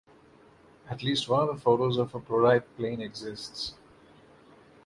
[0.89, 3.75] At least one photo of a prototype plane exists.